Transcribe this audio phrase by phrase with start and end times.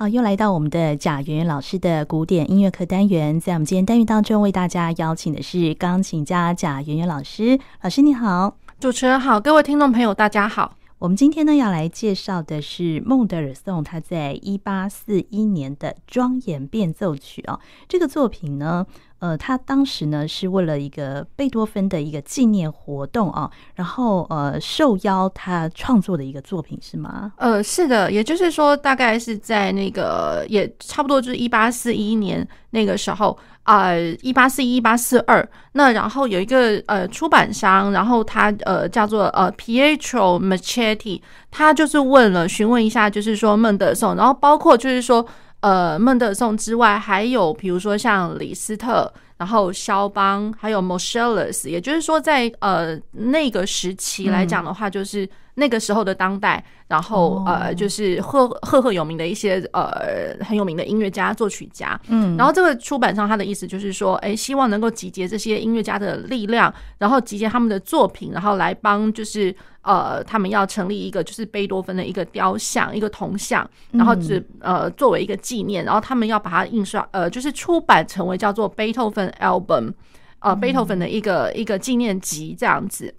[0.00, 7.58] 好，又来到我们的贾圆圆老师的古典音乐课单元，在我们今天单元当中，为大家邀请的是钢琴家贾圆圆老师。
[7.82, 10.74] 老师你好，主持人好，各位听众朋友大家好。
[11.00, 18.86] 我们今天呢要来介绍的是孟德尔颂，他在一八四一年的庄严变奏曲哦，这个作品呢。
[19.20, 27.32] 呃，他当时呢是为了一个贝多芬的一个纪念活动啊，然后呃受邀他创作的一个作品是吗？
[27.36, 45.26] 呃，是的，也就是说大概是在那个也差不多就是一八四一年那个时候啊，一八四一一八四二，那然后有一个呃出版商，然后他呃叫做呃 Pietro Machetti，他就是问了询问一下，就是说孟德尔颂，然后包括就是说。
[45.60, 55.28] 呃，孟德尔颂之外，还有比如说像李斯特，然后肖邦，还有 Moscheles，也就是说在呃那个时期来讲的话，就是。
[55.60, 79.92] 那个时候的当代，然后呃，就是赫赫赫有名的一些呃很有名的音乐家、作曲家，嗯，然后这个出版商他的意思就是说，哎，希望能够集结这些音乐家的力量，然后集结他们的作品，然后来帮就是呃他们要成立一个就是贝多芬的一个雕像、一个铜像，然后就是呃作为一个纪念，然后他们要把它印刷呃就是出版成为叫做贝多芬 album，
[80.38, 83.14] 呃贝多芬的一个一个纪念集这样子。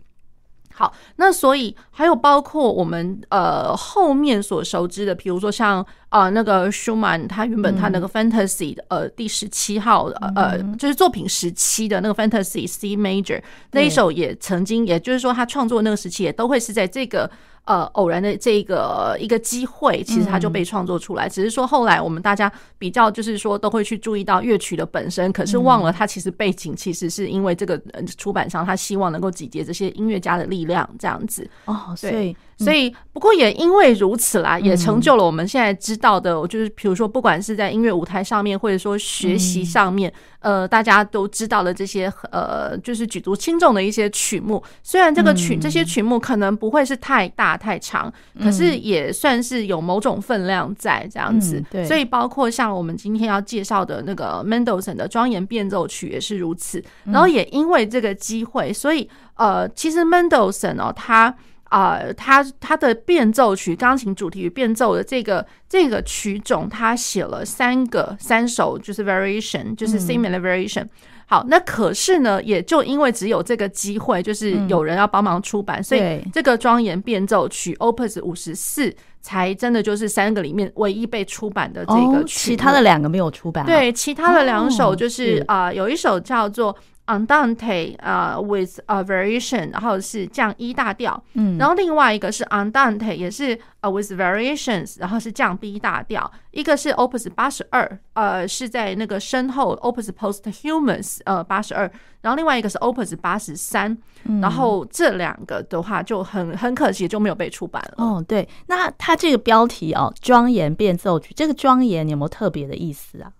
[0.73, 10.05] 好，那所以还有包括我们呃后面所熟知的，比如说像啊、呃、那个舒曼，他原本他那个 Fantasy 的呃第十七号
[10.35, 17.29] 呃就是作品十七的那个 Fantasy C Major 那一首也曾经，也就是说他创作那个时期也都会是在这个。
[17.65, 21.29] 呃，偶然的这个一个机会，其实它就被创作出来。
[21.29, 27.79] 只是说后来我们大家比较，就是说都会去注意到乐曲的本身，可是忘了它其实背景其实是因为这个
[28.17, 31.49] 出版商他希望能够集结这些音乐家的力量，这样子。
[31.65, 32.35] 哦，所以。
[32.61, 44.61] 所以，不过也因为如此啦，也成就了我们现在知道的，就是比如说，不管是在音乐舞台上面，或者说学习上面，呃，大家都知道的这些，呃，就是举足轻重的一些曲目。
[44.83, 48.11] 虽然这个曲这些曲目可能不会是太大太长，
[48.41, 51.63] 可是也算是有某种分量在这样子。
[51.69, 56.83] 对，所以包括像我们今天要介绍的那个 Mendelssohn 的庄严变奏曲也是如此。
[57.05, 61.35] 然后也因为这个机会，所以呃，其实 Mendelssohn 哦，他。
[61.71, 70.85] 啊、呃，他他的变奏曲，钢琴主题与变奏的这个这个曲种，他写了三个三首，就是 variation，就是 similar variation。
[71.27, 83.65] 好，那可是呢，也就因为只有这个机会，就是有人要帮忙出版，所以这个庄严变奏曲 Opus 五十四才真的就是三个里面唯一被出版的这个曲，其他的两个没有出版。
[83.65, 86.75] 对，其他的两首就是啊，有一首叫做。
[87.07, 101.91] Andante 啊，with a variation，然后是降 E 大调，嗯，然后另外一个是 Andante，也是呃 with variations，然后是降 B 大调，一个是 Opus 八十二，呃，是在那个身后 Opus Posthumous，呃，八十二，
[102.21, 103.97] 然后另外一个是 Opus 八十三，
[104.41, 108.03] 然后这两个的话就很很可惜就没有被出版了。
[108.03, 113.31] 哦，对，那它这个标题哦，庄严变奏曲，这个庄严有没有特别的意思啊？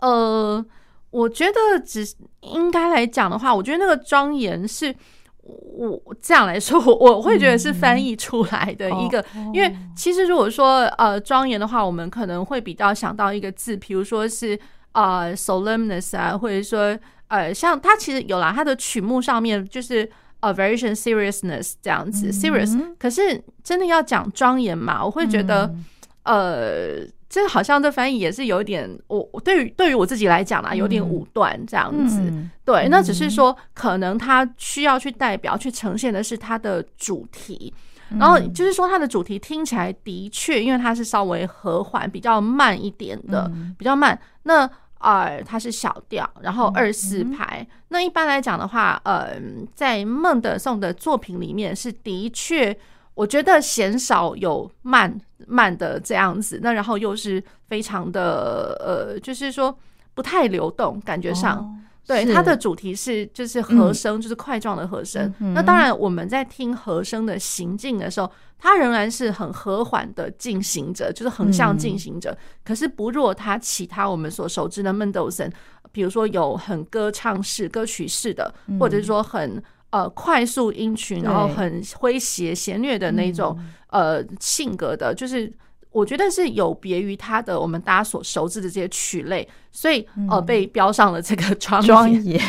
[0.00, 0.64] 呃。
[1.14, 2.04] 我觉得只
[2.40, 4.92] 应该来讲的话，我觉得那个庄严是
[5.42, 14.58] 我这样来说，我我会觉得是翻译出来的一个，因为其实如果说呃庄严的话，我们可能会比较想到一个字，比如说是
[14.90, 16.98] 呃 solemnness 啊，或者说
[17.28, 20.10] 呃像它其实有啦，它的曲目上面就是
[20.40, 25.72] 呃 variation seriousness 这样子 serious，可是真的要讲庄严嘛，我会觉得
[26.24, 27.06] 呃。
[27.34, 32.32] 这好像这翻译也是有点，我对于对于我自己来讲啦，有点武断这样子。
[32.64, 37.74] 对，那只是说可能他需要去代表、去呈现的是他的主题，
[38.20, 44.16] 然后就是说它的主题听起来的确，因为它是稍微和缓、比较慢一点的，比较慢。
[44.44, 47.66] 那呃，它是小调，然后二四拍。
[47.88, 49.32] 那一般来讲的话，呃，
[49.74, 52.78] 在孟德尔颂的作品里面是的确。
[53.14, 59.76] 我觉得鲜少有慢慢的这样子，那然后又是非常的呃，就是说
[60.14, 61.70] 不太流动，感觉上，哦、
[62.08, 65.32] 对它的主题是就是和声，嗯、就是块状的和声。
[65.38, 68.28] 嗯、那当然我们在听和声的行进的时候，
[68.58, 72.32] 它仍然是很和缓的进行着，就是横向进行着。
[72.32, 75.52] 嗯、可是不若它其他我们所熟知的 Mendelssohn，，
[75.92, 79.62] 比如说有很歌唱式、歌曲式的，或者是说很。
[79.94, 83.56] 呃，快速音群，然后很诙谐、谐谑的那种
[83.90, 85.48] 呃性格的，就是
[85.92, 92.40] 我觉得是有别于他的我们大家所熟知的这些曲类，所以呃被标上了这个 庄庄严。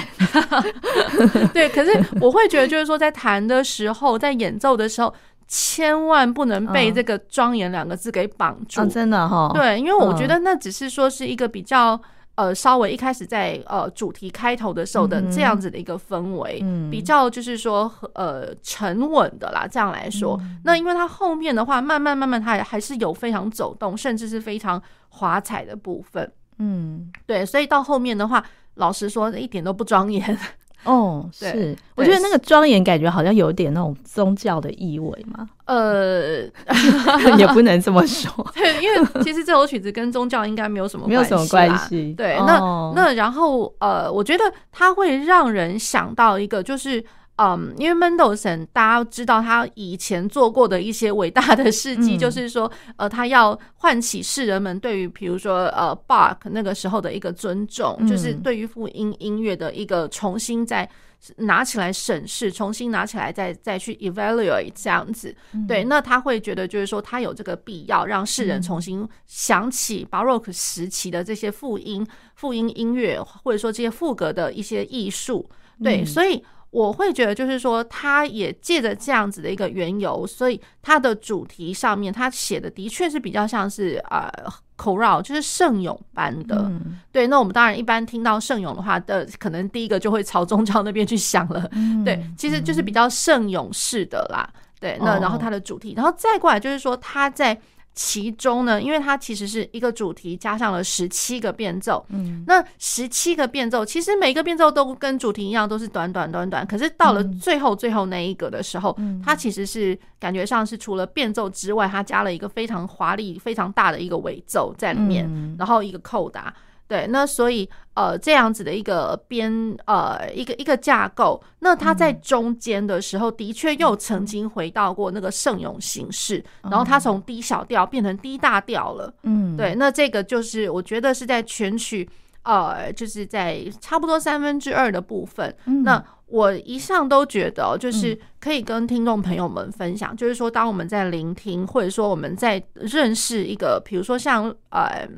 [1.54, 5.14] 对，可是我会觉得就是说，在弹的时候，在演奏的时候，
[5.48, 9.52] 千万不能被这个庄严两个字给绑住，真的哈、哦。
[9.54, 12.02] 对，因为我觉得那只是说是一个比较。
[12.36, 19.66] 呃，稍微一开始在呃主题开头的时候的这样子的一个氛围，嗯、比较就是说呃沉稳的啦。
[19.66, 26.32] 这样来说，嗯、那因为它后面的话，慢慢慢慢，它还是有非常走动，甚至是非常华彩的部分。
[26.60, 28.44] 嗯，对，所以到后面的话，
[28.76, 30.38] 老实说，一点都不庄严。
[30.86, 35.48] 哦，是，我觉得那个庄严感觉好像有点那种宗教的意味嘛。
[35.66, 36.44] 呃，
[37.38, 42.14] 也不能这么说， 对，因为其实这首曲子跟宗教应该没有什么没有什么关系。
[42.14, 47.04] 对，那那然后呃，我觉得它会让人想到一个就是。
[47.38, 60.90] 嗯，因为 Mendelssohn 大家都知道他以前做过的一些伟大的事迹，就是说，呃，他要唤起世人们对于，比如说，呃，Bach 那个时候的一个尊重，就是对于复音音乐的一个重新再
[61.36, 65.36] 拿起来审视，重新拿起来再再去 evaluate 这样子。
[65.68, 75.50] 对，那他会觉得，就是说，他有这个必要让世人重新想起 Baroque 时期的这些复音、复音音乐，或者说这些赋格的一些艺术。
[75.84, 76.42] 对，所以。
[76.76, 84.30] 我会觉得，就是说，他也借着这样子的一个缘由，所以他的主题上面，他写的的确是比较像是呃
[84.78, 86.58] ，chorale，就是圣咏般的。
[86.66, 91.66] 嗯、对，那我们当然一般听到圣咏的话的，可能第一个就会朝宗教那边去想了。
[91.72, 94.46] 嗯、对，其实就是比较圣咏式的啦。
[94.82, 97.58] 对，那然后他的主题，然后再过来就是说他在。
[97.96, 106.68] 其中呢，因为它其实是一个主题加上了十七个变奏，嗯，那十七个变奏其实每个变奏都跟主题一样，都是短短短短。
[106.68, 116.54] 可是到了最后最后那一个的时候，嗯，它其实是感觉上是除了变奏之外，它加了一个非常华丽、非常大的一个尾奏在里面，嗯，然后一个扣打。
[116.88, 129.12] 对，那所以呃，这样子的一个编呃一个一个架构，那它在中间的时候，的确又曾经回到过那个圣咏形式，然后它从低小调变成低大调了。
[129.24, 132.08] 嗯，对，那这个就是我觉得是在全曲
[132.44, 135.56] 呃，就是在差不多三分之二的部分。
[135.84, 145.10] 那我一向都觉得，就是可以跟听众朋友们分享，就是说，当我们在聆听，或者说我们在认识一个，比如说像呃。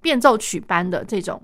[0.00, 1.42] 变奏曲般的这种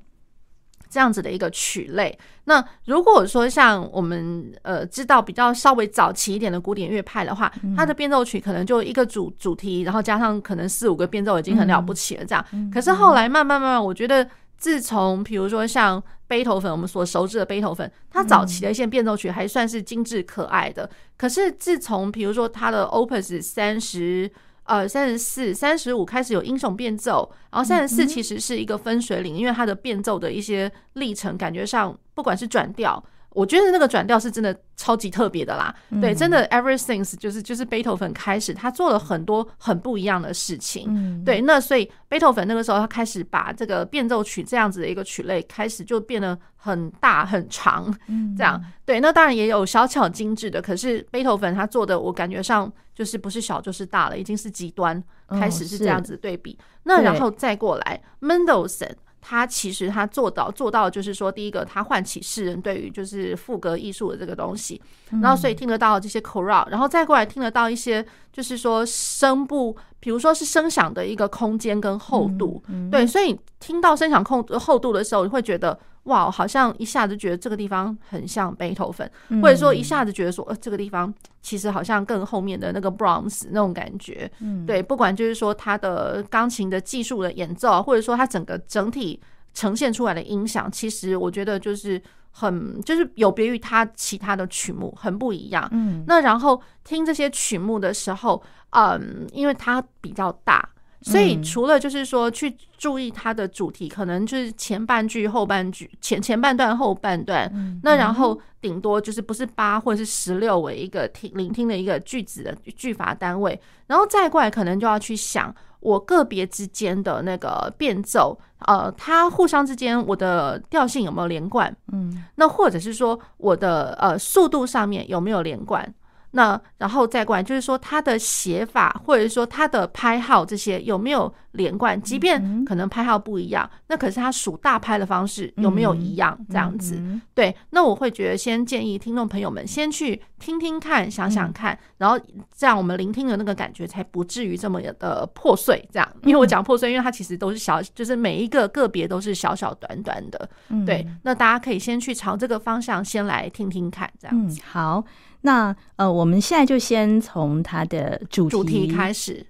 [0.88, 12.24] 这样子的一个曲类，那如果说像我们呃知道比较稍微早期一点的古典乐派的话，它的变奏曲可能就一个主主题，然后加上可能四五个变奏已经很了不起了。
[12.24, 14.26] 这样，可是后来慢慢慢慢，我觉得
[14.56, 20.88] 自从比如说像贝头粉，我们所熟知的贝多芬，他早期的一些变奏曲还算是精致可爱的。
[21.18, 24.30] 可是自从比如说他的 Opus 三十。
[24.66, 33.02] 呃，三十四、三十五开始有英雄变奏，然后三十四其实是一个分水岭，因为它的变奏的一些历程，感觉上不管是转调。
[33.36, 47.94] 我觉得那个转调是真的超级特别的啦，嗯、对，真的 ever since 就是就是贝多芬开始，他做了很多很不一样的事情，嗯、对，那所以贝多芬那个时候他开始把这个变奏曲这样子的一个曲类开始就变得很大很长，
[48.38, 58.94] 这样，对，那当然也有小巧精致的，可是贝多芬他做的我感觉上就是不是小就是大了，已经是极端，开始是这样子对比，那然后再过来 Mendelssohn
[59.28, 64.80] 他其实他做到做到，就是说，第一个，他唤起世人对于就是赋格艺术的这个东西，
[65.20, 75.76] 然后所以听得到这些 chorale，然后再过来听得到一些，就是说声部，比如说是声响的一个空间跟厚度，对，所以听到声响空厚度的时候，你会觉得。
[76.06, 79.08] 哇，好像一下子觉得这个地方很像贝多芬，
[79.42, 84.30] 或者说一下子觉得说，呃，这个地方其实好像更后面的那个 Brahms 那种感觉。
[84.40, 89.20] 嗯，对，不管就是说他的钢琴的技术的演奏，或者说他整个整体
[89.54, 95.68] 呈现出来的音响，其实我觉得就是很就是有别于他其他的曲目，很不一样。
[95.72, 100.68] 嗯，那然后听这些曲目的时候，嗯，因为它比较大。
[101.08, 107.48] 所以除了就是说去注意它的主题，可能就是前半句、后半句、前前半段、后半段，
[107.84, 118.36] 那然后顶多就是不是八或者是十六为一个听聆听的一个句子的句法单位，然后再过来可能就要去想我个别之间的那个变奏，
[118.66, 121.72] 呃，它互相之间我的调性有没有连贯？
[121.92, 125.94] 嗯，那或者是说我的呃速度上面有没有连贯？
[126.32, 132.00] 那然后再过来，就是说它的写法，或者说它的拍号这些有没有连贯？
[132.02, 136.38] 即便可能拍号不一样，那可是它数大拍的方式有没有一样？
[136.50, 137.00] 这样子，
[137.34, 137.54] 对。
[137.70, 142.18] 那我会觉得，先建议听众朋友们先去听听看，想想看，然后
[142.54, 145.82] 这样我们聆听的那个感觉才不至于这么的破碎。
[145.90, 150.48] 这样，因为我讲破碎，因为它其实都是小，就是每一个个别都是小小短短的。
[150.84, 154.60] 对，那大家可以先去朝这个方向先来听听看，这样子。
[154.70, 155.02] 好。
[155.46, 159.46] 那呃，我们现在就先从它的主题，主题开始。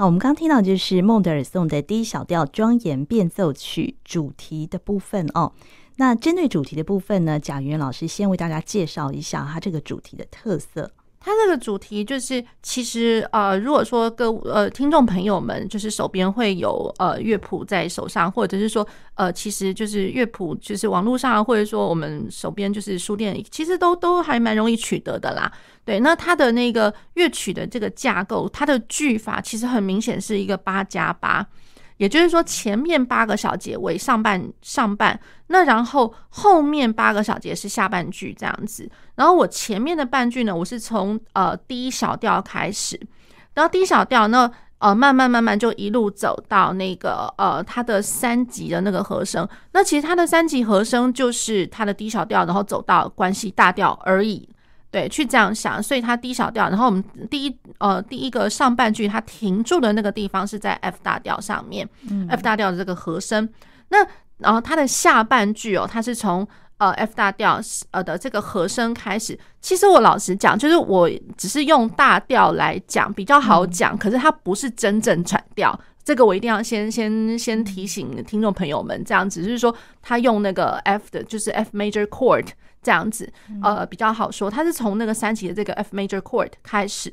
[0.00, 5.52] 好，我们刚听到就是孟德尔颂的第一小调庄严变奏曲主题的部分哦。
[5.96, 10.90] 那针对主题的部分呢，贾云老师先为大家介绍一下它这个主题的特色。
[11.22, 18.86] 它这个主题就是，其实呃，如果说各呃听众朋友们就是手边会有呃乐谱在手上，或者是说
[19.16, 25.52] 呃，其实就是乐谱就是网络上，或者说我们手边就是书店，其实都都还蛮容易取得的啦。
[25.84, 31.46] 对，那它的那个乐曲的这个架构，它的句法其实很明显是一个八加八。
[32.00, 38.90] 也就是说，前面八个小节为上半上半，那然后后面八个小节是下半句这样子。
[39.16, 42.98] 然后我前面的半句呢，我是从呃 D 小调开始，
[43.52, 49.46] 然后 D 小调呢，呃慢慢慢慢就一路走到那个呃它的三级的那个和声。
[49.72, 54.48] 那其实它的三级和声就是它的低小调，然后走到关系大调而已。
[54.90, 63.48] 对，去这样想，所以它 D 小调，然后我们第一呃第一个上半句它停住的那个地方是在 F 大调上面，嗯，F 大调的这个和声。
[63.88, 64.04] 那
[64.38, 66.46] 然后它的下半句哦，它是从
[66.78, 67.60] 呃 F 大调
[67.92, 69.38] 呃的这个和声开始。
[69.60, 75.78] 其实我老实讲，就是我只是用大调来讲比较好讲，可是它不是真正转调。
[76.04, 82.48] 这个我一定要先先先提醒听众朋友们，这样只是说他用那个 F 的，就是 F major chord。
[82.82, 83.30] 这样子，
[83.62, 84.50] 呃，比较好说。
[84.50, 87.12] 他是从那个三级的这个 F major chord 开始，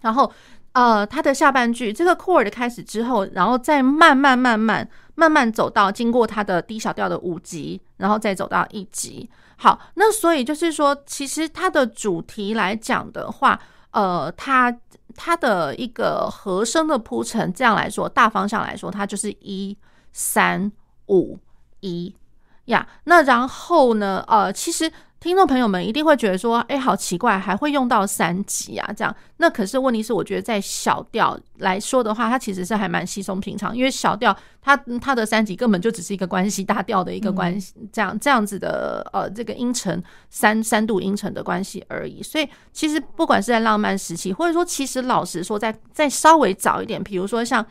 [0.00, 0.32] 然后，
[0.74, 9.28] 呃，他的下半句这个 chord 开始之后，然后再慢慢慢慢慢慢走到经过他的低小调的五级，然后再走到一级。
[9.56, 13.58] 好，那所以就是说，其实它的主题来讲的话，
[13.90, 14.70] 呃，它
[15.22, 19.76] 它的一个和声的铺陈，这样来说，大方向来说，它就是一
[20.12, 20.72] 三
[21.08, 21.38] 五
[21.80, 22.14] 一。
[22.64, 24.24] 呀那然后呢？
[24.26, 28.90] 呃，其实听众朋友们一定会觉得说，哎，好奇怪，还会用到三级啊？
[28.96, 42.22] 这样，那可是问题是，我觉得在小调来说的话，它其实是还蛮稀松平常，因为小调它它的三级根本就只是一个关系大调的一个关系，这样这样子的呃这个音程三三度音程的关系而已。
[42.22, 47.64] 所以其实不管是在浪漫时期，或者说其实老实说，在再稍微早一点，比如说像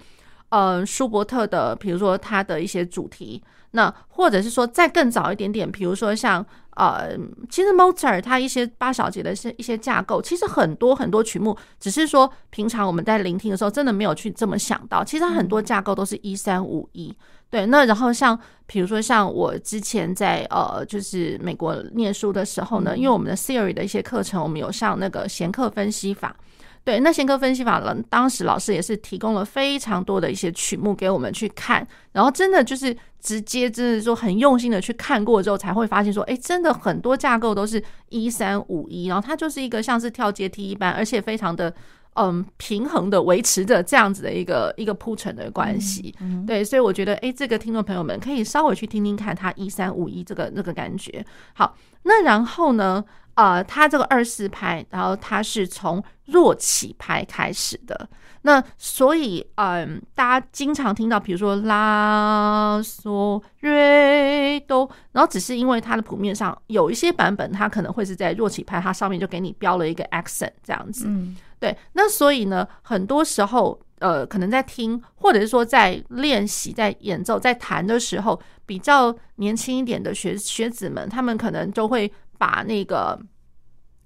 [0.50, 3.42] 呃舒伯特的，比如说他的一些主题。
[3.72, 6.46] 那或者是说再更早一点点，比如说像
[6.76, 7.16] 呃，
[7.50, 17.14] 其实 Mozart 他一些八小节的一些一些架构，其实很多很多曲目，只是说平常我们在聆听的时候，真的没有去这么想到，其实很多架构都是一三五一。
[17.50, 26.36] 对，那然后像比如说像我之前在呃，就是美国念书的时候呢，因为我们的 theory 的一些课程，我们有上那个弦课分析法。
[26.84, 41.72] 对，那先科分析法呢，当时老师也是提供了非常多的一些曲目给我们去看，然后真的就是直接，真的说很用心的去看过之后，才会发现说，哎，真的很多架构都是一三五一，然后它就是一个像是跳阶梯一般，而且非常的
[42.16, 46.16] 嗯平衡的维持着这样子的一个一个铺陈的关系。
[46.22, 51.24] 嗯嗯、对，所以我觉得，哎，这个听众朋友们可以稍微去听听看，它一三五一这个那个感觉。
[51.54, 53.04] 好，那然后呢？
[53.40, 58.10] 呃，它这个二四拍，然后它是从弱起拍开始的。
[58.42, 71.06] 那所以，嗯、呃，大家经常听到，比如说拉嗦瑞哆，然后只是因为它的谱面上有一些版本，它可能会是在弱起拍，它上面就给你标了一个 accent 这样子。
[71.08, 71.78] 嗯，对。
[71.94, 82.12] 那所以呢，很多时候，呃，可能在听，或者是说在练习、在演奏、在弹的时候，比较年轻一点的学学子们，他们可能都会。
[82.40, 83.20] 把那个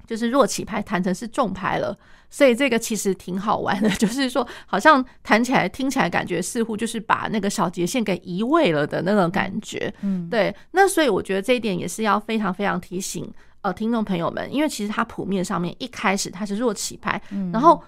[0.05, 1.97] 就是弱起拍弹成是重拍了，
[2.29, 10.53] 所以这个其实挺好玩的， 就是说好像弹起来听起来感觉似乎就是把那个小节线给移位了的那种感觉，嗯，对。
[10.71, 17.21] 那所以我觉得这一点也是要非常非常提醒呃听众朋友们，因为其实它谱面上面一开始它是弱起拍，
[17.53, 17.81] 然后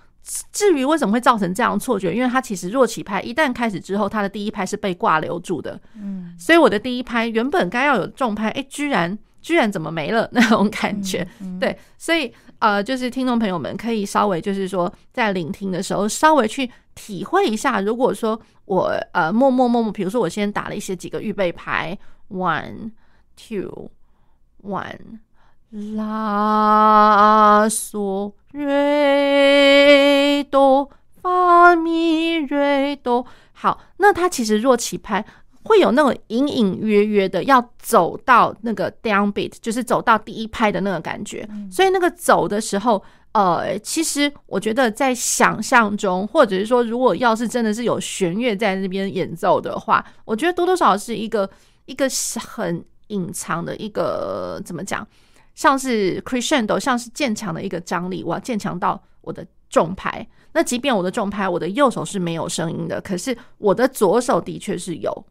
[0.54, 9.20] 至于为什么会造成这样错觉，因为它其实弱起拍一旦开始之后，它的第一拍是被挂留住的，嗯，所以我的第一拍原本该要有重拍，哎，居然。
[9.46, 11.22] 居然怎么没了那种感觉。
[11.40, 17.80] 嗯嗯、对，所以呃，就是听众朋友们可以稍微就是说在聆听的时候，稍微去体会一下。
[17.80, 21.96] 如果说我呃默默默默，比如说我先打了一些几个预备牌
[22.32, 22.90] ，one
[23.38, 23.92] two
[24.64, 25.20] one，
[25.96, 30.90] 拉索瑞哆
[31.22, 33.28] 发咪瑞哆。
[33.54, 35.24] 好，那它其实若起拍。
[35.66, 41.48] 会有那种隐隐约约的要走到那个 downbeat，就是走到第一拍的那个感觉。
[41.70, 43.04] 所以那个走的时候，
[43.34, 51.50] 呃，其实我觉得在想象中，或者是说，如果要是真的是有弦乐在那边演奏的话，我觉得多多少少是一个
[51.86, 52.08] 一个
[52.40, 55.06] 很隐藏的一个怎么讲，
[55.56, 60.26] 像是 crescendo，像是渐强的一个张力，我要渐强到我的重拍。
[60.54, 65.26] 那即便我的重拍，我的右手是没有声音的，可是我的左手的确是有。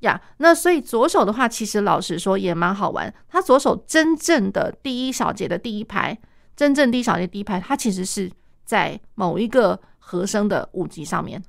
[0.00, 3.12] 呀那所以左手的话，其实老实说也蛮好玩。
[3.28, 6.16] 他左手真正的第一小节的第一拍，
[6.54, 8.30] 真正第一小节第一拍，它其实是
[8.64, 11.42] 在某一个和声的五级上面。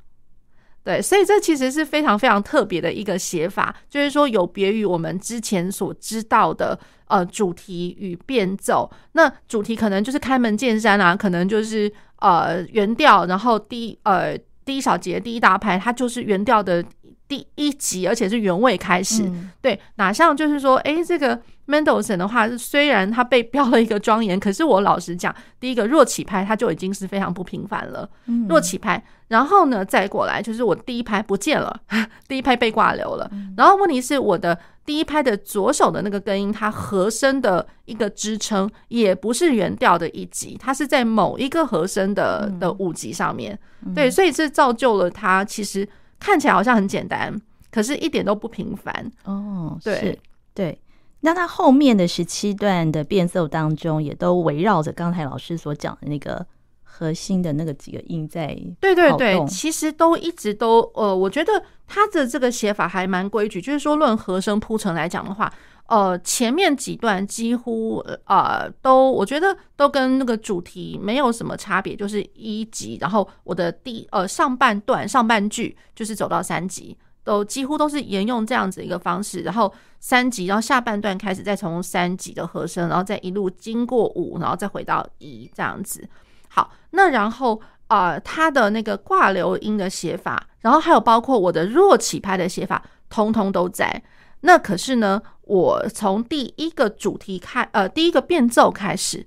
[0.84, 8.90] 对，所以这其实是非常非常特别的一个写法，就是说有别于我们之前所知道的呃主题与变奏。
[9.12, 16.84] 那主题可能就是开门见山啊，可能就是呃原调，然后第呃第一小节第一大拍，它就是原调的。
[17.30, 28.10] 第一集，而且是原位开始，嗯、对，哪像就是说，哎、欸，这个 Mendelssohn 的话，虽然他被标了一个庄严，可是我老实讲，第一个弱起拍，它就已经是非常不平凡了。
[28.26, 31.80] 嗯、弱起拍，然后呢，再过来就是我第一拍不见了，
[32.28, 33.30] 第一拍被挂流了。
[33.32, 43.56] 嗯、然后问题是我的第一拍的左手的那个根音，它和声的一个支撑，也不是原调的一级，它是在某一个和声的的五级上面。
[43.86, 45.88] 嗯、对，所以这造就了它其实。
[46.20, 47.34] 看起来好像很简单，
[47.72, 49.78] 可是一点都不平凡哦。
[49.84, 50.20] 对
[50.54, 50.80] 对，
[51.22, 56.46] 那他后面的十七段的变奏当中，也都围绕着刚才老师所讲的那个
[56.84, 58.48] 核心的那个几个音在。
[58.80, 65.52] 对对对，其实都一直都呃，我觉得他的这个写法还蛮规矩，就是说论和声铺陈来讲的话。
[65.90, 86.08] 呃，前面几段几乎呃都，我觉得都跟那个主题没有什么差别，就是一级，然后我的第呃上半段上半句就是走到三级，都几乎都是沿用这样子一个方式，然后三级，然后下半段开始再从三级的和声，然后再一路经过五，然后再回到一这样子。
[86.50, 94.04] 好，那然后呃，它的那个挂留音的写法，然后还有包括我的弱起拍的写法，通通都在。
[94.42, 99.26] 那可是呢，我从第一个主题开，呃，第一个变奏开始，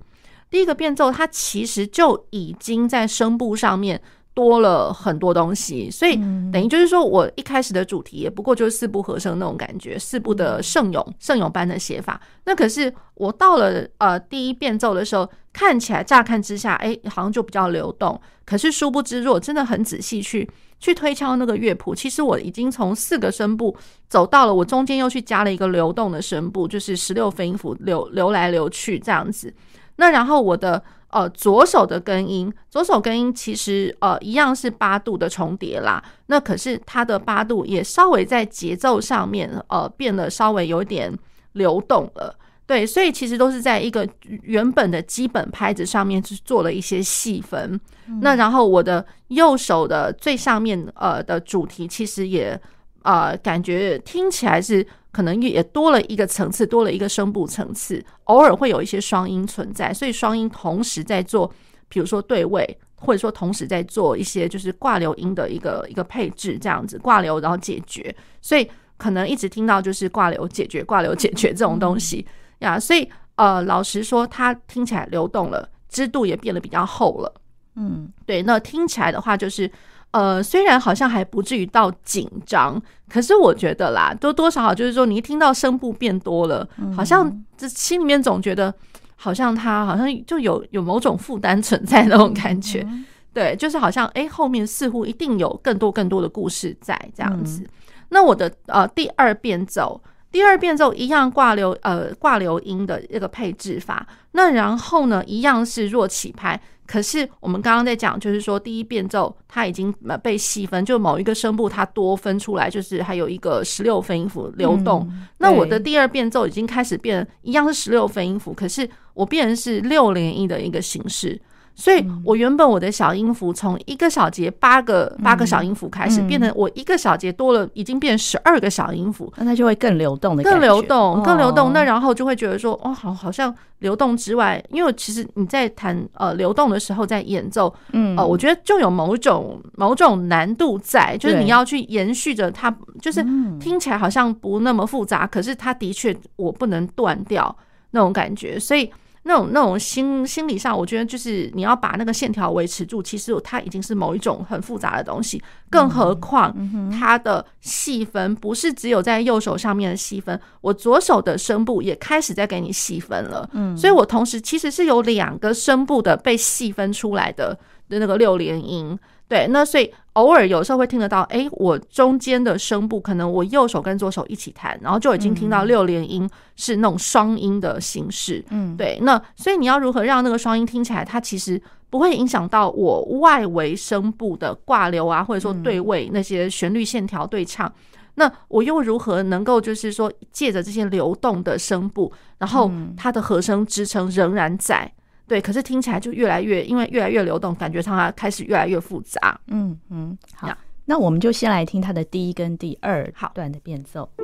[0.49, 4.01] 第一个变奏它其实就已经在声部上面
[4.33, 6.15] 多了很多东西，所以
[6.51, 12.19] 等于就是说我一开始的主题也不过就是四部和声那种感觉，四部的圣咏，圣咏般的写法。
[12.45, 18.19] 那可是我到了呃第一变奏的时候，看起来乍看之下，哎，好像就比较流动。
[18.45, 20.49] 可是殊不知，如果真的很仔细去
[20.83, 23.73] 去推敲那个乐谱，其实我已经从四个声部
[24.09, 29.53] 走到了，我中间又去加了一个流动的声部，就是十六分音符流流来流去这样子。
[29.95, 36.03] 那然后我的呃左手的根音，左手根音其实呃一样是八度的重叠啦。
[36.25, 41.17] 那可是它的八度也稍微在节奏上面呃变得稍微有点
[41.53, 42.37] 流动了。
[42.65, 44.07] 对，所以其实都是在一个
[44.41, 47.79] 原本的基本拍子上面去做了一些细分。
[48.07, 52.59] 嗯、那然后我的右手的最上面呃的主题，其实也
[53.01, 61.53] 呃感觉听起来是可能也多了一个层次，多了一个声部层次，偶尔会有一些双音存在，所以双音同时在做，
[61.89, 72.25] 比如说对位，或者说同时在做一些就是挂流音的一个一个配置，这样子挂流然后解决，所以可能一直听到就是挂流解决挂流解决这种东西。
[72.25, 77.33] 嗯 呀，所以呃，老实说，它听起来流动了，织度也变得比较厚了。
[77.75, 78.43] 嗯，对。
[78.43, 79.69] 那听起来的话，就是
[80.11, 88.71] 呃，虽然好像还不至于到紧张，可是我觉得啦，多多少少就是说，你一听到声部变多了，好像这心里面总觉得
[89.15, 92.87] 好像它好像就有有某种负担存在那种感觉。
[93.33, 97.67] 对，就是好像哎，后面似乎一定有更多更多的故事在这样子。
[98.09, 99.99] 那我的呃第二变奏。
[100.33, 109.93] 第二变奏一样挂留呃挂留音的一个配置法，那然后呢，一样是弱起拍，可是我们刚刚在讲，就是说第一变奏它已经
[110.23, 115.07] 被细分，就某一个声部它多分出来，就是还有一个十六分音符流动。
[115.11, 121.39] 嗯、那我的第二变奏已经开始变，一样是十六分音符，可是我变成是六连音的一个形式。
[121.75, 131.73] 所以我原本我的小音符从一个小节八个八个小音符开始，变成我一个小节多了，已经变十二个小音符，那它就会更流动的，更流动，更流动。
[131.73, 143.23] 那然后就会觉得说，哦，好，好像流动之外，因为其实你在弹呃流动的时候，在演奏，嗯，呃，我觉得就有某种某种难度在，就是你要去延续着它，就是
[143.59, 147.55] 听起来好像不那么复杂，可是它的确我不能断掉
[147.91, 148.89] 那种感觉，所以。
[149.23, 155.41] 那种那种心心理上，我觉得就是你要把那个线条维持住，其实它已经是某一种很复杂的东西。
[155.69, 156.55] 更何况
[156.91, 163.49] 它的细分不是只有在右手上面的细分，我左手的声部也开始在给你细分了。
[163.53, 167.57] 嗯，所以我同时其实是有两个声部的被细分出来的
[167.89, 168.97] 的那个六连音。
[169.27, 178.43] 对，那所以偶尔有时候会听得到，哎，我中间的声部可能我右手跟左手一起弹，然后就已经听到六连音是那种双音的形式。
[178.49, 181.59] 嗯，对，那所以你要如何让那个双音听起来，它其实
[181.89, 187.71] 不会影响到我外围声部的挂流啊，或者说对位那些旋律线条对唱。
[188.15, 194.91] 那我又如何能够就是说借着这些流动的声部，然后它的和声支撑仍然在。
[195.33, 199.35] 对，可是听起来就越来越，因为越来越流动，感觉上它开始越来越复杂。
[199.47, 204.07] 嗯嗯，好，那我们就先来听它的第一跟第二段的变奏。
[204.17, 204.22] 那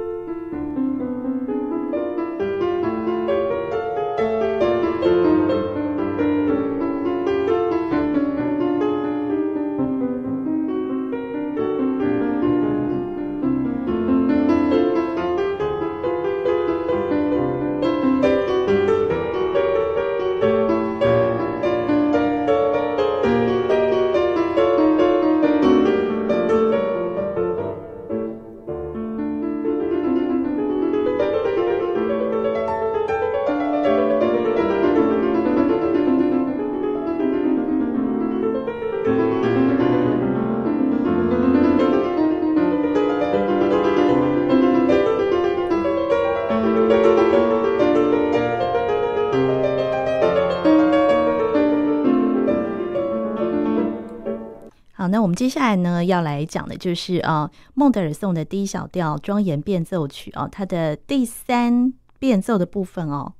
[55.30, 63.32] 们接下来呢，要来讲的就是呃，孟德尔颂的 D 小调庄严变奏曲哦，它的第三变奏的部分哦。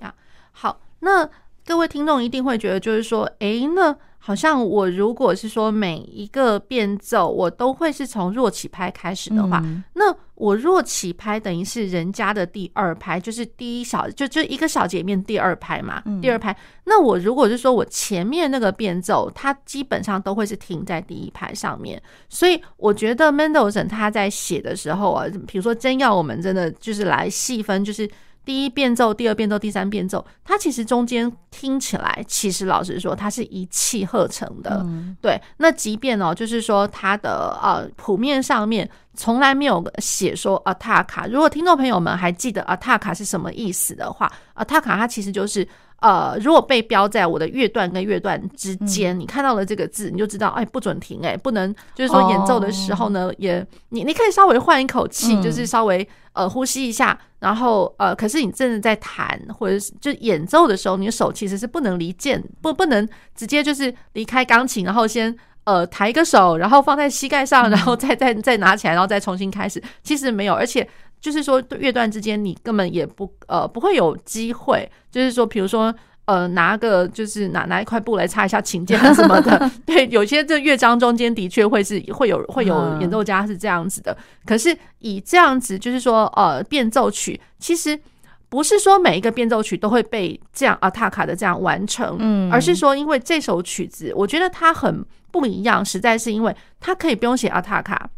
[0.00, 0.14] 呀，
[0.52, 1.28] 好，那
[1.66, 3.96] 各位听众一定会觉得，就是说，哎，那。
[4.22, 16.56] 好像我如果是说每一个变奏我都会是从弱起拍开始的话，嗯、那我若起拍等于是人家的第二拍，就是第一小就就一个小节里面第二拍嘛，嗯、第二拍。
[16.84, 28.10] 那我如果是说我前面那个变奏，它基本上都会是停在第一拍上面，所以我觉得 Mendelssohn 他在写的时候啊，比如说真要我们真的就是来细分，就是。
[28.44, 34.80] 第一变奏、第二变奏、第三变奏，它其实中间听起来，其实老实说，它是一气呵成的。
[34.84, 41.28] 嗯、对，那即便哦，就是说它的呃谱面上面从来没有写说 attacca。
[41.28, 45.66] 如果听众朋友们还记得 attacca 是什么意思的话，attacca 它其实就是。
[46.00, 70.88] 呃，如果被标在我的乐段跟乐段之间，嗯、你看到了这个字，你就知道，哎，不准停，哎，不能，就是说演奏的时候呢，哦、也你你可以稍微换一口气，嗯、就是稍微呃呼吸一下，然后呃，可是你真的在弹或者是就演奏的时候，你的手其实是不能离键，不不能直接就是离开钢琴，然后先呃抬一个手，然后放在膝盖上，然后再 再再拿起来，然后再重新开始，其实没有，而且。
[71.20, 84.16] 就是说，乐段之间你根本也不呃不会有机会，就是说，比如说呃拿个就是拿拿一块布来擦一下琴键什么的， 对，有些这乐章中间的确会是会有会有演奏家是这样子的。
[84.46, 88.00] 可是以这样子就是说呃变奏曲，其实
[88.48, 98.08] 不是说每一个变奏曲都会被这样阿塔卡的这样完成，嗯，而是说因为这首曲子我觉得它很不一样，实在是因为它可以不用写阿塔卡，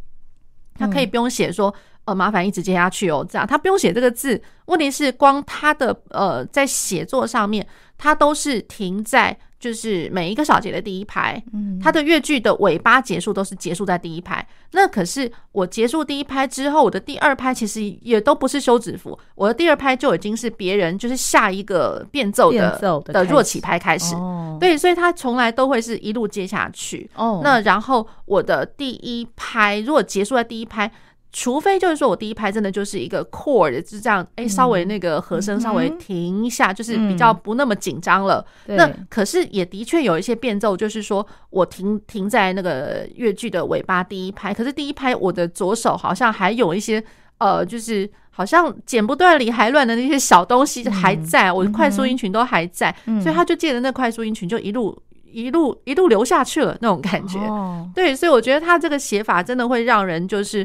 [0.78, 1.74] 它可以不用写说。
[2.04, 4.40] 呃，麻烦一直接下去哦，这样他不用写这个字。
[4.66, 7.64] 问题是，光他的呃，在写作上面，
[7.96, 11.40] 他都是停在就是每一个小节的第一拍。
[11.52, 14.44] 嗯，他的乐句的尾巴结束都是结束在第一拍。
[14.72, 24.16] 那可是我结束第一拍之后，我的第二拍其实也都不是休止符，我的第二拍就已经是别人就是下一个变奏的的弱起拍开始。
[24.58, 27.08] 对，所以他从来都会是一路接下去。
[27.14, 30.90] 哦，那然后我的第一拍如果结束在第一拍。
[31.32, 38.44] 除非就是说我第一拍真的就是一个 chord，就这样，哎，稍微那个和声稍微停一下，就是比较不那么紧张了。
[38.66, 47.02] 那可是也的确有一些变奏，就是说我停停在那个乐句的尾巴第一拍，可是第一拍我的左手好像还有一些
[47.38, 55.00] 呃，就是好像剪不断理还乱的那些小东西还在，我的快速音群都还在，所以他就借着那快速音群就一路。
[55.34, 57.38] 一路一路流下去了那种感觉。
[57.38, 60.62] 哦、对，所以我觉得他这个写法真的会让人就是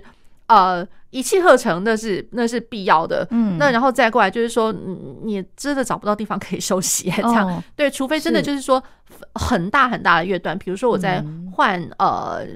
[0.47, 3.27] 呃一气呵成，那是那是必要的。
[3.31, 4.73] 嗯，那然后再过来就是说，
[5.23, 8.83] 你真的找不到地方可以休息，这样、哦、对，除非真的就是说
[9.35, 12.47] 很大很大的乐段，比如说我在换、嗯、呃。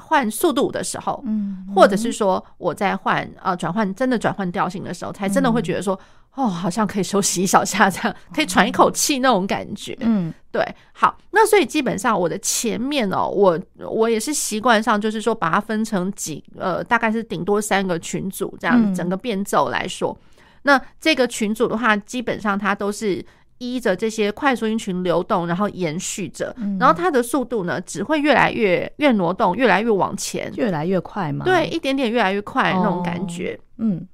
[0.00, 5.98] 换速度的时候，嗯，或者是说我在换呃转换真的转换调性的时候，才真的会觉得说，
[6.34, 10.66] 哦，好像可以休息一小下，这样可以喘一口气那种感觉，嗯，对。
[10.92, 20.16] 好，那所以基本上我的前面哦，我我也是习惯上就是说把它分成几呃，大概是顶多三个群组这样，整个变奏来说，
[20.62, 23.24] 那这个群组的话，基本上它都是。
[23.60, 31.44] 依着这些快速音群流动，然后延续着，然后它的速度呢，只会越来越越挪动，越来越往前，越来越快嘛？
[31.44, 33.60] 对，一点点越来越快那种感觉。
[33.76, 34.08] 嗯，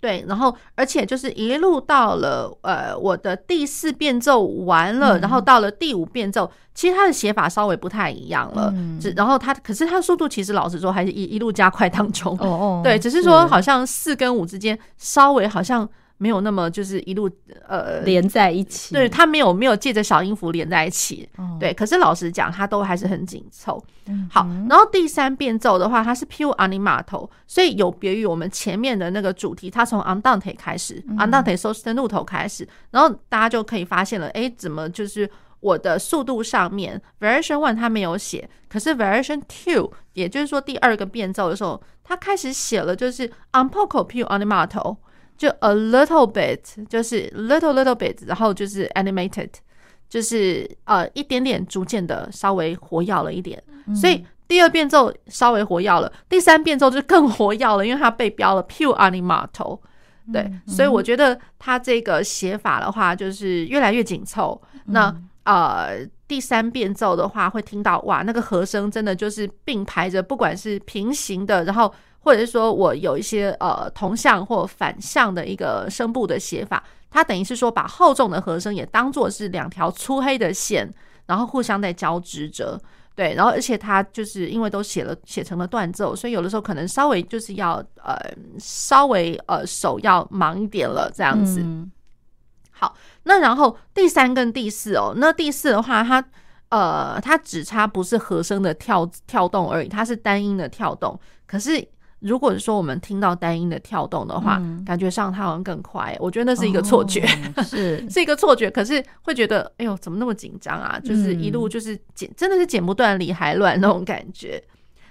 [0.00, 0.24] 对。
[0.28, 8.72] 然后，而且就是一路到了呃，我的第四变奏完了，然后到了第五变奏，其实它的写法稍微不太一样了。
[9.00, 12.38] 只然后它，可是它的速度其实老实说还是一一路加快当中。
[12.38, 15.88] 哦哦，对，只是说好像四跟五之间稍微好像。
[16.22, 17.28] 没有那么就是一路
[17.66, 21.74] 呃连在一起，对，它没有没有借着小音符连在一起，哦、对。
[21.74, 23.82] 可是老实讲，它都还是很紧凑。
[24.06, 44.96] 嗯、好，然后第三变奏的话，它是 pure animato，所以有别于我们前面的那个主题，它从 andante 开始、嗯、andante sostenuto 开始，然后大家就可以发现了，哎，怎么就是我的速度上面 variation one 它没有写，可是 variation two，也就是说第二个变奏的时候，它开始写了，就是 un poco pure animato。
[45.42, 49.48] 就 a little bit，就是 little little bit，然后就是 animated，
[50.08, 59.80] 就是呃一点点逐渐的稍微活跃了一点，嗯、所以第二变奏稍微活跃了，第三变奏就更活跃了，因为它被标了 pure animato，
[60.32, 64.62] 对，嗯、所以我觉得它这个写法的话就是越来越紧凑。
[64.86, 71.92] 嗯、那呃第三变奏的话会听到哇，那个和声真的就是并排着，不管是平行的，然后。
[72.24, 80.88] 或者是说我有一些呃同向或反向的一个声部的写法，它等于是说把厚重的和声也当做是两条粗黑的线，
[81.26, 82.80] 然后互相在交织着，
[83.16, 88.16] 对，然后而且它就是因为都写了写成了断奏，所以有的时候可能稍微就是要呃
[88.60, 91.60] 稍微呃手要忙一点了这样子。
[91.60, 91.90] 嗯、
[92.70, 96.24] 好，那然后第三跟第四哦，那第四的话它
[96.68, 101.84] 呃它只差不是和声的跳跳动而已，它是单音的跳动，可是。
[102.22, 107.20] 如果说我们听到单音的跳动的话，嗯、感觉上它好像更快，我觉得那是一个错觉，
[107.56, 108.70] 哦、 是是一个错觉。
[108.70, 110.98] 可是会觉得，哎呦，怎么那么紧张啊？
[111.04, 114.62] 就是一路就是剪，真的是剪不断理还乱那种感觉。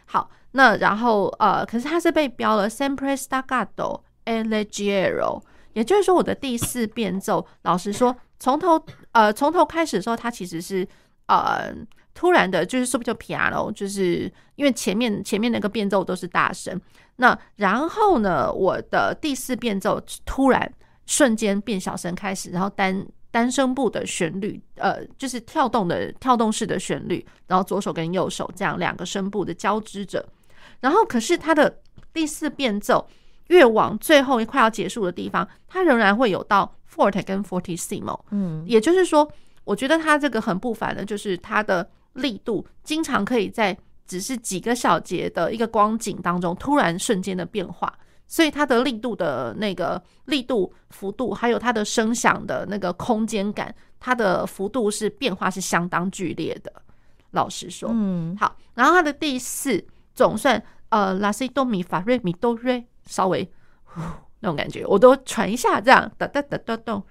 [0.05, 5.41] 好，那然后呃，可是它是被标了 sempre staccato e leggero，
[5.73, 10.87] 也就是说我的第四变奏，老实说，从头呃从头开始的时候，它其实是
[11.27, 11.73] 呃。
[12.13, 16.79] 突然的，就是 subito piano，就是因为前面前面那个变奏都是大声，
[17.17, 20.71] 那然后呢，我的第四变奏突然
[21.05, 30.25] 瞬间变小声开始，然后单单声部的旋律，呃，就是跳动的跳动式的旋律，然后左手跟右手这样两个声部的交织着，
[30.79, 31.79] 然后可是它的
[32.11, 33.07] 第四变奏
[33.47, 39.29] 越往最后一快要结束的地方，它仍然会有到 forte 跟 fortissimo，嗯，也就是说，
[39.63, 41.89] 我觉得它这个很不凡的，就是它的。
[42.15, 43.77] 力度经常可以在
[44.11, 47.97] 只是几个小节的一个光景当中突然瞬间的变化，
[48.27, 56.73] 所以它的力度的那个力度幅度，还有它的声响的那个空间感，它的幅度是变化是相当剧烈的。
[57.29, 59.81] 老实说，嗯，好，然后它的第四
[60.13, 63.49] 总算呃拉西哆咪发瑞咪哆瑞，稍微
[63.85, 64.01] 呼
[64.41, 67.01] 那种感觉，我都传一下，这样哒哒哒哒哒，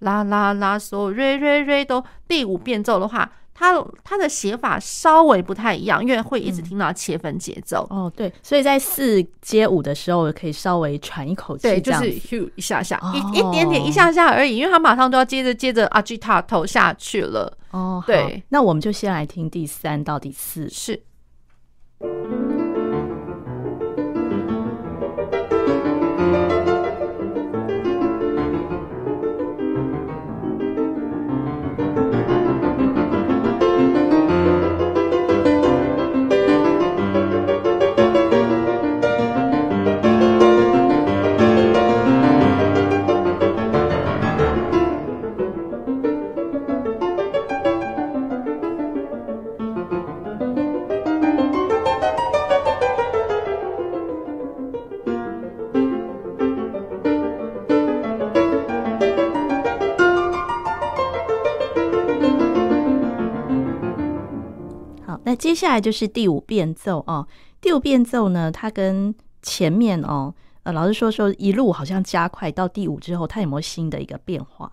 [0.00, 3.30] 啦啦啦嗦瑞瑞瑞哆，第五变奏的话。
[3.60, 7.86] 它它的写法稍微不太一样，因为会一直听到切分节奏。
[7.90, 17.52] 嗯、哦，对，所以在四接五的时候可以稍微喘一口气，对，就是咻一下下，哦、一一点点一下下而已，因为它马上就要接着接着阿吉塔投下去了。
[17.72, 21.02] 哦，对，那我们就先来听第三到第四，是。
[65.24, 67.26] 那接下来就是第五变奏哦。
[67.60, 74.70] 第五变奏呢，它跟前面哦，呃，老师说说一路好像加快到第五之后，它有没有新的一个变化？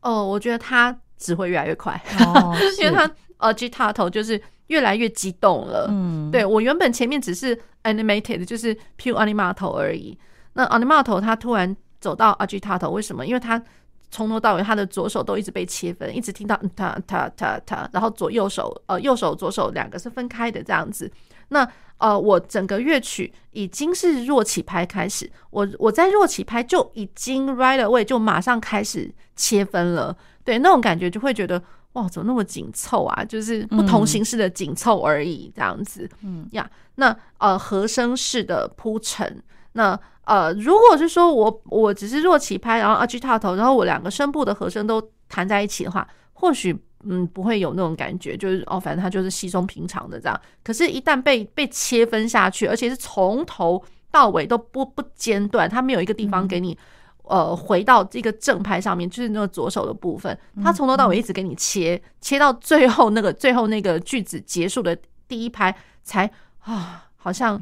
[0.00, 5.86] 哦，我觉得它只会越来越快， 哦、因为它呃，agitato 就是越来越激动了。
[5.90, 10.18] 嗯，对，我原本前面只是 animated，就是 pure animato 而已。
[10.52, 13.26] 那 animato 它突然走到 agitato，为什么？
[13.26, 13.62] 因为它
[14.10, 21.10] 从头到尾，他的左手都一直被切分，一直听到他他他他，然后左右手呃右手左手两个是分开的这样子。
[21.50, 21.66] 那
[21.96, 31.60] 呃，我整个乐曲已经是弱起拍开始，我我在弱起拍就已经 right away 就马上开始切分了，对，那种感觉就会觉得
[31.94, 33.24] 哇，怎么那么紧凑啊？
[33.24, 39.42] 就是不同形式的紧凑而已，这样子，嗯呀，那呃和声式的铺陈，
[39.72, 39.98] 那。
[40.28, 50.38] 呃，如果是说我我只是弱起拍，然后 agitato，然后我两个声部的和声都弹在一起的话，或许嗯不会有那种感觉，就是哦，反正它就是稀松平常的这样。
[50.62, 56.76] 可是，一旦被被切分下去，而且是从头到尾都不不间断，它没有一个地方给你
[57.22, 64.94] 呃回到这个正拍上面，就是那个左手的部分，它从头到尾一直给你切切到最后那个最后那个句子结束的
[65.26, 66.30] 第一拍才
[66.64, 67.06] 啊。
[67.20, 67.60] 好像，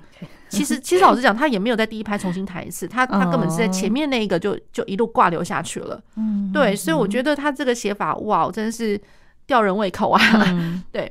[0.51, 6.01] 其实其实老实讲，他也没有在第一拍重新弹一次，他他根本是在前面那一个就就一路挂流下去了。
[6.17, 9.01] 嗯，对，所以我觉得他这个写法，哇，真是
[9.47, 10.21] 吊人胃口啊。
[10.93, 11.11] 对，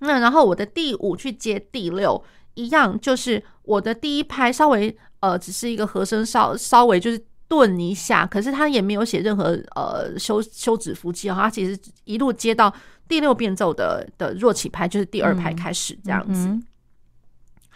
[0.00, 2.22] 那然后我的第五去接第六，
[2.54, 12.70] 一样就是我的第一拍稍微呃，只是一个和声稍稍微就是顿一下，可是他也没有写任何呃休休止符记，他其实一路接到
[13.08, 16.48] 第六变奏的的弱起拍，就是第二拍开始这样子。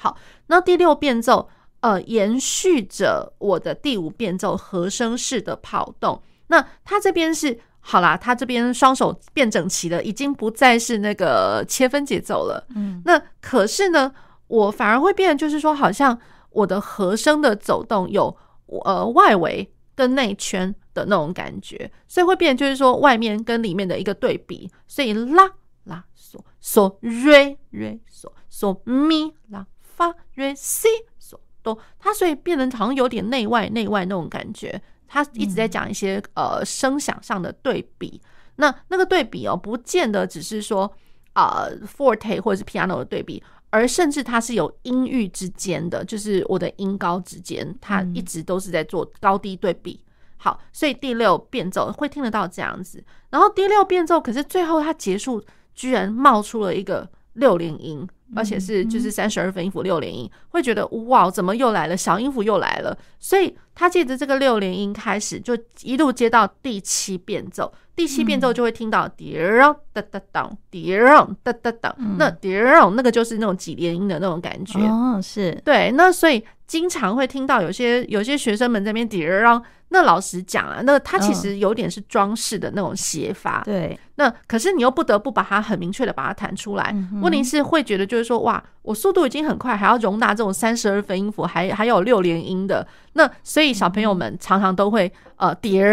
[0.02, 6.20] 好，那第六变奏，呃，延续着我的第五变奏和声式的跑动。
[6.48, 12.66] 那他这边是好啦，他这边双手变整齐了，已经不再是那个切分节奏了。
[12.74, 14.12] 嗯，那可是呢，
[14.48, 16.18] 我反而会变，就是说，好像
[16.50, 18.36] 我的和声的走动有
[18.84, 24.68] 呃外围跟内圈的那种感觉，所以会变，就是说外面跟里面的一个对比。
[24.88, 25.48] 所以拉
[25.84, 29.64] 拉嗦嗦瑞瑞嗦嗦咪拉。
[30.02, 30.88] 发、瑞、西、
[31.18, 34.80] 索、哆，它所以变得好像有点内外内外那种感觉。
[35.06, 38.18] 他一直在讲一些呃声响上的对比。
[38.56, 40.90] 那那个对比哦，不见得只是说
[41.34, 50.02] 啊、呃、forte 或者是 piano 的对比，而甚至它是有音域之间的，就是我的音高之间，它一直都是在做高低对比。
[50.38, 53.04] 好，所以第六变奏会听得到这样子。
[53.28, 58.08] 然后第六变奏，可是最后它结束，居然冒出了一个六连音。
[58.34, 61.96] 而且是就是三十二分音符六连音，会觉得哇，怎么又来了？
[61.96, 62.96] 小音符又来了。
[63.18, 67.72] 所以他借着这个六连音开始，就一路接到第七变奏。
[67.94, 71.94] 第七变奏就会听到滴啷哒哒当，滴啷哒哒当。
[72.18, 74.78] 那滴啷那个就是那种几连音的那种感觉。
[74.80, 75.92] 哦，是对。
[75.92, 79.62] 那所以经常会听到有些有些学生们在那边滴啷。
[79.92, 83.62] 那老实讲啊，那它其实有点是装饰的那种写法。
[83.64, 83.98] 对。
[84.16, 86.94] 那可是你又不得不把它很明确的把它弹出来。
[87.20, 92.86] 问题是会觉得就是说，哇，我速度已经很快，还要容纳这种三十二分音符，还还有六连音的。
[93.12, 95.84] 那所以小朋友们常常都会呃叠，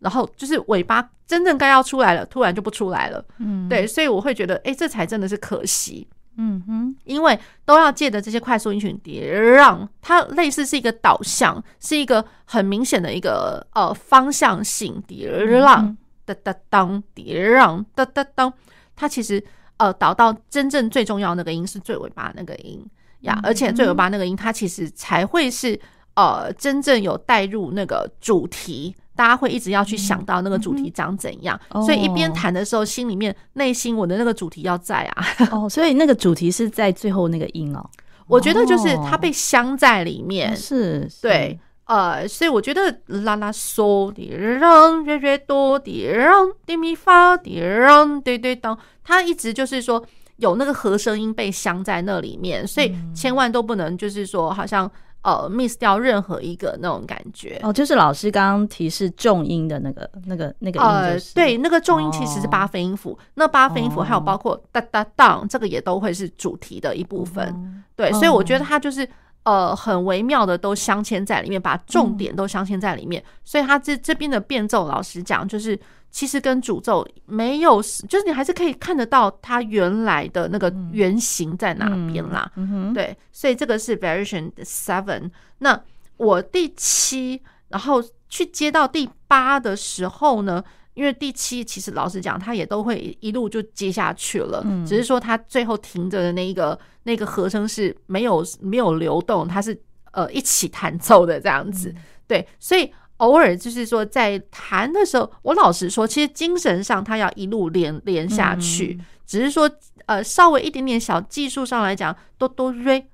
[0.00, 3.24] 然后就是尾巴真正该要出来了，突然就不出来了。
[3.38, 3.68] 嗯。
[3.68, 6.06] 对，所以我会觉得，哎，这才真的是可惜。
[6.36, 18.52] 嗯哼，因为都要借着这些快速音群叠，让它类似是一个导向，是一个很明显的一个呃方向性叠，让哒哒当叠，让哒哒当，
[18.96, 19.42] 它其实
[19.76, 22.82] 呃导到真正最重要的那个音是最尾巴那个音
[23.20, 25.78] 呀，而且最尾巴那个音它其实才会是
[26.14, 28.94] 呃真正有带入那个主题。
[29.14, 35.26] 大家会一直要去想到那个主题长怎样，嗯、所以一边弹的时候，心里面内心我的那个主题要在啊。
[35.50, 37.84] 哦，所以那个主题是在最后那个音哦。
[38.26, 50.02] 我觉得就是它被镶在里面，是，对，呃，所以我觉得啦啦嗦滴让瑞瑞哆滴让滴咪发滴让对对当，它一直就是说
[50.36, 54.90] 有那个和声音被镶在那里面，所以千万都不能就是说好像。
[55.22, 69.08] 呃，miss 掉任何一个那种感觉哦，就是老师刚刚提示重音的那个、那个、那个音、就是，呃，对，那个重音其实是八分音符，哦、那八分音符还有包括哒哒当，这个也都会是主题的一部分，嗯、对，所以我觉得它就是。
[69.44, 75.76] 呃，很微妙的都镶嵌在里面，把重点都镶嵌在里面，嗯、所以它这这边的变奏，老实讲，就是
[76.12, 82.52] 其实跟主奏没有，就是你还是可以看得到它原来的那个原型在哪边啦。
[82.56, 85.30] 嗯嗯、对，所以这个是 Variation Seven。
[85.58, 85.82] 那
[86.18, 99.80] 我第七，然后去接到第八的时候呢，因为第七其实老实讲，它也都会一路就接下去了，嗯、只是说它最后停着的那一个那个和声是没有没有流动，它是
[100.12, 101.88] 呃一起弹奏的这样子。
[101.88, 102.92] 嗯、对，所以
[103.22, 109.70] 偶尔就是说在弹的时候，我老实说，其实精神上他要一路连连下去，嗯、只是说
[110.06, 113.06] 呃稍微一点点小技术上来讲，哆哆瑞。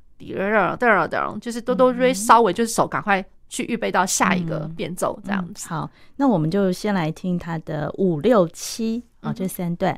[1.40, 5.68] 就是哆哆瑞，稍微就是手赶快去预备到下一个变奏这样子。
[5.68, 9.96] 好，那我们就先来听他的五六七啊这三段。